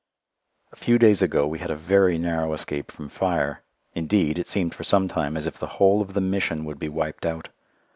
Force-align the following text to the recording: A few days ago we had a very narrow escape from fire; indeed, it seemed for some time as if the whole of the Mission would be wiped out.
A 0.71 0.75
few 0.75 0.97
days 0.97 1.21
ago 1.21 1.45
we 1.45 1.59
had 1.59 1.69
a 1.69 1.75
very 1.75 2.17
narrow 2.17 2.53
escape 2.55 2.89
from 2.91 3.07
fire; 3.07 3.61
indeed, 3.93 4.39
it 4.39 4.47
seemed 4.47 4.73
for 4.73 4.83
some 4.83 5.07
time 5.07 5.37
as 5.37 5.45
if 5.45 5.59
the 5.59 5.67
whole 5.77 6.01
of 6.01 6.15
the 6.15 6.21
Mission 6.21 6.65
would 6.65 6.79
be 6.79 6.89
wiped 6.89 7.23
out. 7.23 7.49